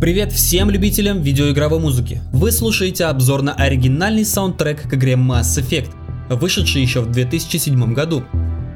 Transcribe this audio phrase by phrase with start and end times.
[0.00, 2.22] Привет всем любителям видеоигровой музыки.
[2.32, 5.90] Вы слушаете обзор на оригинальный саундтрек к игре Mass Effect,
[6.30, 8.24] вышедший еще в 2007 году.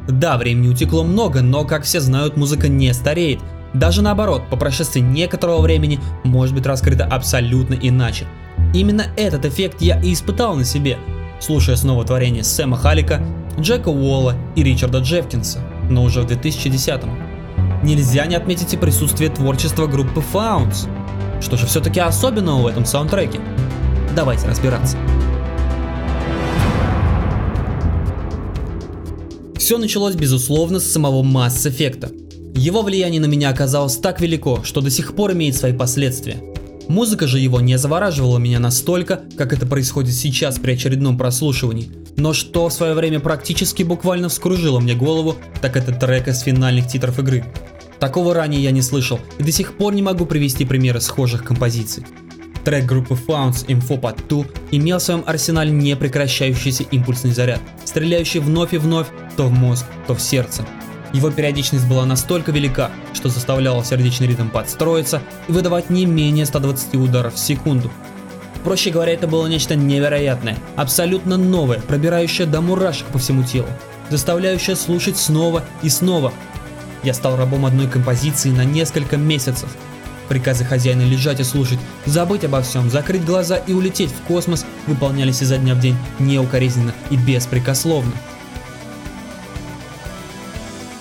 [0.07, 3.41] Да, времени утекло много, но, как все знают, музыка не стареет.
[3.73, 8.27] Даже наоборот, по прошествии некоторого времени может быть раскрыта абсолютно иначе.
[8.75, 10.99] Именно этот эффект я и испытал на себе,
[11.41, 13.27] слушая снова творение Сэма Халика,
[13.59, 17.83] Джека Уолла и Ричарда Джеффкинса, но уже в 2010 -м.
[17.83, 20.87] Нельзя не отметить и присутствие творчества группы Founds,
[21.45, 23.39] что же все-таки особенного в этом саундтреке?
[24.17, 24.97] Давайте разбираться.
[29.57, 32.57] Все началось, безусловно, с самого Mass Effect.
[32.57, 36.43] Его влияние на меня оказалось так велико, что до сих пор имеет свои последствия.
[36.89, 41.91] Музыка же его не завораживала меня настолько, как это происходит сейчас при очередном прослушивании.
[42.17, 46.87] Но что в свое время практически буквально вскружило мне голову, так это трек из финальных
[46.87, 47.45] титров игры.
[48.05, 52.05] Такого ранее я не слышал и до сих пор не могу привести примеры схожих композиций.
[52.63, 58.75] Трек группы Founds Info Pod 2 имел в своем арсенале непрекращающийся импульсный заряд, стреляющий вновь
[58.75, 59.07] и вновь
[59.39, 60.67] то в мозг, то в сердце.
[61.15, 66.97] Его периодичность была настолько велика, что заставляла сердечный ритм подстроиться и выдавать не менее 120
[66.97, 67.91] ударов в секунду.
[68.65, 73.69] Проще говоря, это было нечто невероятное, абсолютно новое, пробирающее до мурашек по всему телу,
[74.11, 76.35] заставляющее слушать снова и снова,
[77.05, 79.69] я стал рабом одной композиции на несколько месяцев.
[80.29, 85.43] Приказы хозяина лежать и слушать, забыть обо всем, закрыть глаза и улететь в космос выполнялись
[85.43, 88.13] изо дня в день неукоризненно и беспрекословно.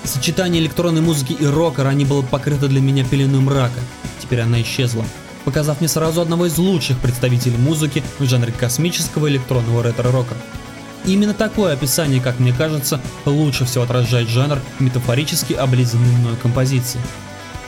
[0.03, 3.79] Сочетание электронной музыки и рока ранее было покрыто для меня пеленой мрака.
[4.21, 5.05] Теперь она исчезла,
[5.45, 10.35] показав мне сразу одного из лучших представителей музыки в жанре космического электронного ретро-рока.
[11.05, 16.99] Именно такое описание, как мне кажется, лучше всего отражает жанр метафорически облизанной мною композиции.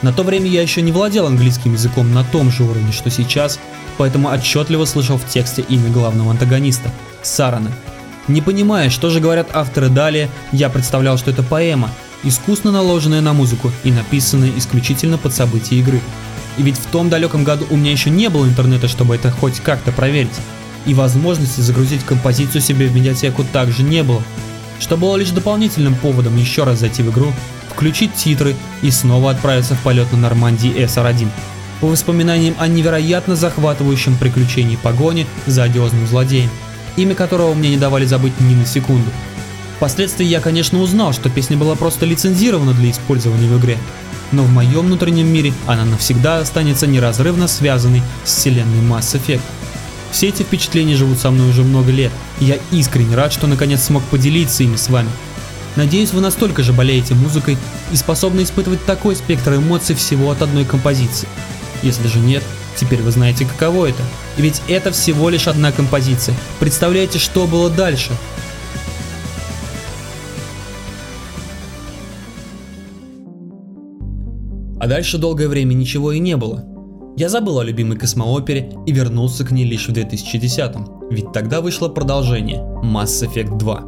[0.02, 3.58] На то время я еще не владел английским языком на том же уровне, что сейчас,
[3.98, 6.90] поэтому отчетливо слышал в тексте имя главного антагониста–
[7.22, 7.72] Сарана.
[8.28, 11.90] Не понимая, что же говорят авторы далее, я представлял, что это поэма,
[12.24, 16.00] искусно наложенная на музыку и написанная исключительно под события игры.
[16.58, 19.60] И ведь в том далеком году у меня еще не было интернета, чтобы это хоть
[19.60, 20.34] как-то проверить
[20.86, 24.22] и возможности загрузить композицию себе в медиатеку также не было,
[24.78, 27.32] что было лишь дополнительным поводом еще раз зайти в игру,
[27.70, 31.28] включить титры и снова отправиться в полет на Нормандии SR-1
[31.80, 36.50] по воспоминаниям о невероятно захватывающем приключении погони за одиозным злодеем,
[36.96, 39.10] имя которого мне не давали забыть ни на секунду.
[39.76, 43.76] Впоследствии я, конечно, узнал, что песня была просто лицензирована для использования в игре,
[44.32, 49.42] но в моем внутреннем мире она навсегда останется неразрывно связанной с вселенной Mass Effect.
[50.10, 53.82] Все эти впечатления живут со мной уже много лет, и я искренне рад, что наконец
[53.82, 55.10] смог поделиться ими с вами.
[55.76, 57.58] Надеюсь, вы настолько же болеете музыкой
[57.92, 61.28] и способны испытывать такой спектр эмоций всего от одной композиции.
[61.82, 62.42] Если же нет,
[62.76, 64.02] теперь вы знаете каково это.
[64.38, 66.34] И ведь это всего лишь одна композиция.
[66.60, 68.12] Представляете, что было дальше?
[74.80, 76.75] А дальше долгое время ничего и не было.
[77.16, 81.88] Я забыл о любимой космоопере и вернулся к ней лишь в 2010-м, ведь тогда вышло
[81.88, 83.84] продолжение Mass Effect 2.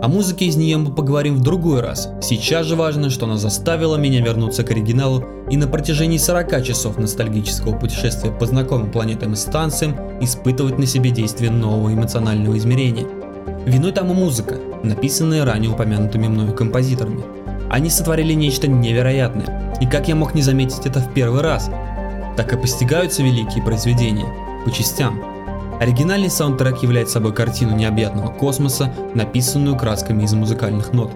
[0.00, 2.08] О музыке из нее мы поговорим в другой раз.
[2.20, 6.98] Сейчас же важно, что она заставила меня вернуться к оригиналу и на протяжении 40 часов
[6.98, 13.08] ностальгического путешествия по знакомым планетам и станциям испытывать на себе действие нового эмоционального измерения.
[13.66, 17.24] Виной тому музыка, написанная ранее упомянутыми мною композиторами.
[17.70, 21.68] Они сотворили нечто невероятное, и как я мог не заметить это в первый раз,
[22.36, 24.26] так и постигаются великие произведения
[24.64, 25.32] по частям.
[25.80, 31.10] Оригинальный саундтрек является собой картину необъятного космоса, написанную красками из музыкальных нот.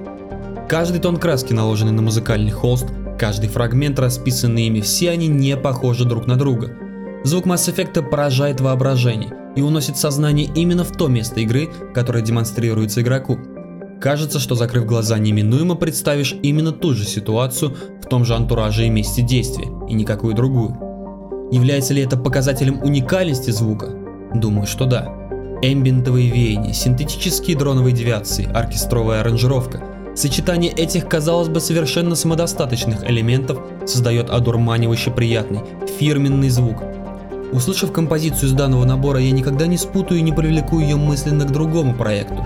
[0.68, 2.86] Каждый тон краски, наложенный на музыкальный холст,
[3.18, 6.76] каждый фрагмент, расписанный ими, все они не похожи друг на друга.
[7.22, 13.02] Звук Mass Effect поражает воображение и уносит сознание именно в то место игры, которое демонстрируется
[13.02, 13.38] игроку.
[14.00, 18.90] Кажется, что закрыв глаза, неминуемо представишь именно ту же ситуацию в том же антураже и
[18.90, 20.85] месте действия, и никакую другую.
[21.50, 23.90] Является ли это показателем уникальности звука?
[24.34, 25.12] Думаю, что да.
[25.62, 29.82] Эмбиентовые веяния, синтетические дроновые девиации, оркестровая аранжировка.
[30.14, 35.60] Сочетание этих, казалось бы, совершенно самодостаточных элементов создает одурманивающе приятный,
[35.98, 36.82] фирменный звук.
[37.52, 41.52] Услышав композицию из данного набора, я никогда не спутаю и не привлеку ее мысленно к
[41.52, 42.44] другому проекту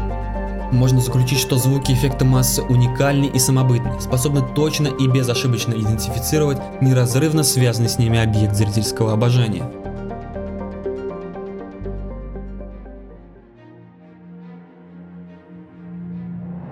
[0.72, 7.42] можно заключить, что звуки эффекта массы уникальны и самобытны, способны точно и безошибочно идентифицировать неразрывно
[7.42, 9.64] связанный с ними объект зрительского обожания.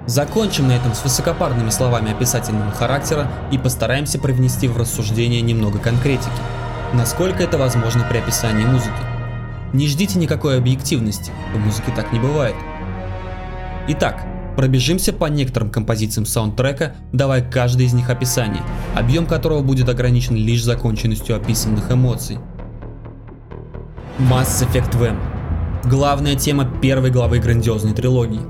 [0.07, 6.31] Закончим на этом с высокопарными словами описательного характера и постараемся привнести в рассуждение немного конкретики.
[6.95, 8.97] насколько это возможно при описании музыки.
[9.75, 12.55] Не ждите никакой объективности, в музыке так не бывает.
[13.89, 14.27] Итак,
[14.57, 18.63] пробежимся по некоторым композициям саундтрека, давая каждой из них описание,
[18.95, 22.39] объем которого будет ограничен лишь законченностью описанных эмоций.
[24.19, 25.17] Mass Effect VM.
[25.85, 28.41] Главная тема первой главы грандиозной трилогии.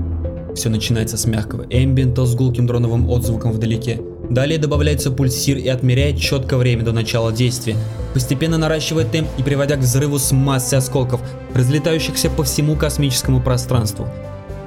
[0.54, 4.00] Все начинается с мягкого эмбиента с гулким дроновым отзвуком вдалеке,
[4.30, 7.76] Далее добавляется пульсир и отмеряет четко время до начала действия,
[8.12, 11.20] постепенно наращивая темп и приводя к взрыву с массой осколков,
[11.54, 14.06] разлетающихся по всему космическому пространству.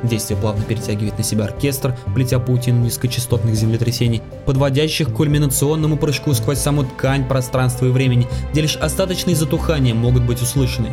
[0.03, 6.59] Действие плавно перетягивает на себя оркестр, плетя паутину низкочастотных землетрясений, подводящих к кульминационному прыжку сквозь
[6.59, 10.92] саму ткань пространства и времени, где лишь остаточные затухания могут быть услышаны.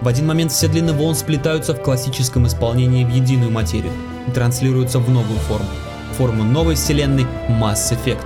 [0.00, 3.92] В один момент все длины волн сплетаются в классическом исполнении в единую материю
[4.28, 5.68] и транслируются в новую форму
[6.20, 8.20] форму новой вселенной Mass Effect.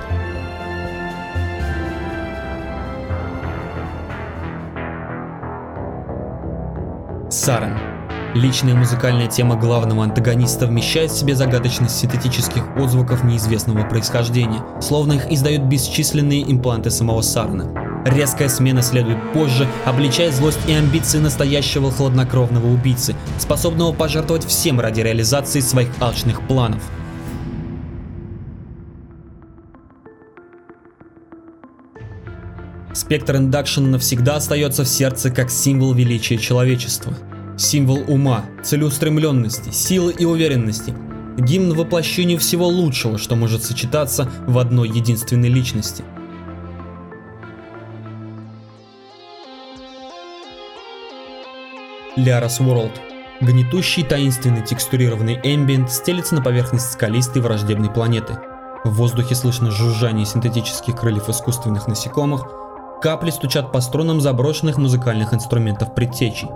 [7.31, 7.94] Сарен.
[8.34, 15.31] Личная музыкальная тема главного антагониста вмещает в себе загадочность синтетических отзвуков неизвестного происхождения, словно их
[15.31, 18.02] издают бесчисленные импланты самого Сарна.
[18.04, 25.00] Резкая смена следует позже, обличая злость и амбиции настоящего хладнокровного убийцы, способного пожертвовать всем ради
[25.00, 26.82] реализации своих алчных планов.
[32.93, 37.14] Spectre Induction навсегда остается в сердце как символ величия человечества.
[37.56, 40.95] Символ ума, целеустремленности, силы и уверенности.
[41.39, 46.05] Гимн воплощению всего лучшего, что может сочетаться в одной единственной личности.
[52.17, 52.93] Liara's World.
[53.41, 58.39] Гнетущий таинственный текстурированный эмбиент стелится на поверхность скалистой враждебной планеты.
[58.85, 62.47] В воздухе слышно жужжание синтетических крыльев искусственных насекомых,
[63.05, 66.49] Капли стучат по струнам заброшенных музыкальных инструментов предтечей.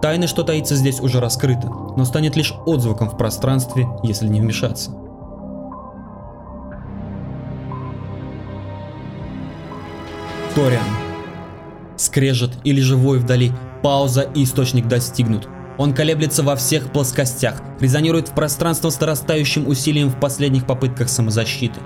[0.00, 4.92] Тайна, что таится здесь, уже раскрыта, но станет лишь отзвуком в пространстве, если не вмешаться.
[10.54, 10.82] Ториан.
[11.96, 13.52] Скрежет или живой вдали,
[13.82, 15.48] пауза и источник достигнут.
[15.76, 21.80] Он колеблется во всех плоскостях, резонирует в пространство с нарастающим усилием в последних попытках самозащиты.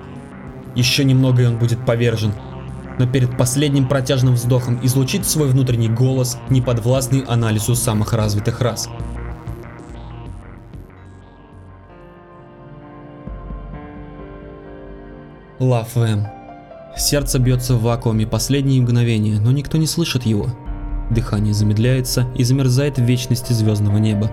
[0.73, 2.33] Еще немного и он будет повержен,
[2.97, 8.89] но перед последним протяжным вздохом излучит свой внутренний голос, неподвластный анализу самых развитых рас.
[15.59, 16.27] Them.
[16.97, 20.47] Сердце бьется в вакууме последние мгновения, но никто не слышит его.
[21.11, 24.31] Дыхание замедляется и замерзает в вечности звездного неба.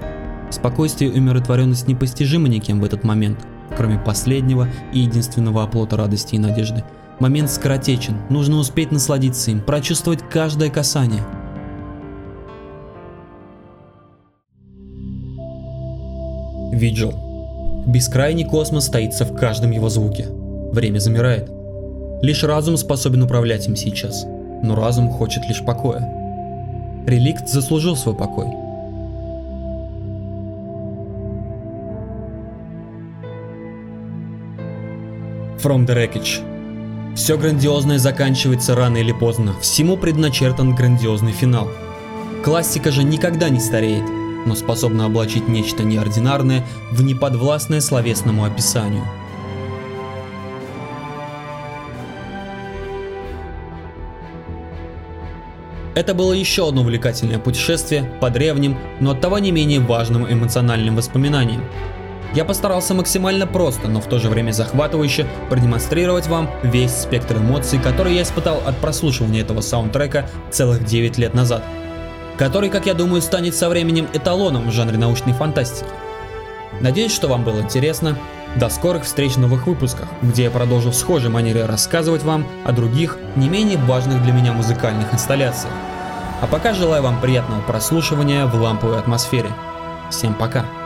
[0.50, 3.38] Спокойствие и умиротворенность непостижимы никем в этот момент,
[3.76, 6.84] кроме последнего и единственного оплота радости и надежды–
[7.22, 11.22] Момент скоротечен, нужно успеть насладиться им, прочувствовать каждое касание.
[16.72, 17.12] Виджил.
[17.86, 20.26] Бескрайний космос стоится в каждом его звуке.
[20.72, 21.48] Время замирает.
[22.22, 24.24] Лишь разум способен управлять им сейчас,
[24.64, 26.00] но разум хочет лишь покоя.
[27.06, 28.46] Реликт заслужил свой покой.
[35.62, 36.51] From the Wreckage
[37.14, 41.68] все грандиозное заканчивается рано или поздно, всему предначертан грандиозный финал.
[42.44, 44.04] Классика же никогда не стареет,
[44.46, 49.04] но способна облачить нечто неординарное в неподвластное словесному описанию.
[55.94, 61.62] Это было еще одно увлекательное путешествие по древним, но оттого не менее важным эмоциональным воспоминаниям.
[62.34, 67.78] Я постарался максимально просто, но в то же время захватывающе продемонстрировать вам весь спектр эмоций,
[67.78, 71.62] который я испытал от прослушивания этого саундтрека целых 9 лет назад.
[72.38, 75.90] Который, как я думаю, станет со временем эталоном в жанре научной фантастики.
[76.80, 78.16] Надеюсь, что вам было интересно.
[78.56, 82.72] До скорых встреч в новых выпусках, где я продолжу в схожей манере рассказывать вам о
[82.72, 85.72] других, не менее важных для меня музыкальных инсталляциях.
[86.40, 89.50] А пока желаю вам приятного прослушивания в ламповой атмосфере.
[90.10, 90.81] Всем пока!